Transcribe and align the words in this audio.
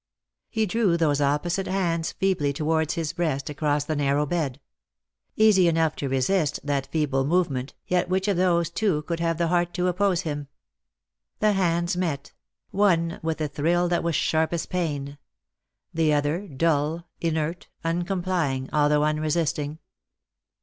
He 0.49 0.65
drew 0.65 0.97
those 0.97 1.21
opposite 1.21 1.67
hands 1.67 2.11
feebly 2.13 2.53
towards 2.53 2.95
his 2.95 3.13
breast, 3.13 3.51
across 3.51 3.83
the 3.85 3.95
narrow 3.95 4.25
bed. 4.25 4.59
Easy 5.35 5.67
enough 5.67 5.95
to 5.97 6.09
resist 6.09 6.59
that 6.63 6.87
feeble 6.87 7.23
movement, 7.23 7.75
yet 7.85 8.09
which 8.09 8.27
of 8.27 8.35
those 8.35 8.71
two 8.71 9.03
could 9.03 9.19
have 9.19 9.37
the 9.37 9.49
heart 9.49 9.75
to 9.75 9.85
oppose 9.87 10.21
him 10.21 10.45
P 10.45 10.49
The 11.41 11.51
hands 11.53 11.95
met— 11.95 12.31
one 12.71 13.19
with 13.21 13.39
a 13.41 13.47
thrill 13.47 13.87
that 13.89 14.01
was 14.01 14.15
sharp 14.15 14.53
as 14.53 14.65
pain; 14.65 15.19
the 15.93 16.11
other 16.15 16.47
dull, 16.47 17.07
inert, 17.19 17.67
uncomplying, 17.83 18.69
although 18.73 19.03
unresisting. 19.03 19.77